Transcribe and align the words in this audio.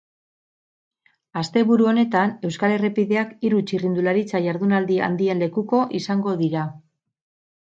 Asteburu 1.41 1.85
honetan 1.91 2.33
euskal 2.49 2.73
errepideak 2.77 3.35
hiru 3.49 3.61
txirrindularitza 3.73 4.43
jardunaldi 4.47 4.99
handien 5.11 5.45
lekuko 5.45 5.83
izango 6.01 6.35
dira. 6.43 6.67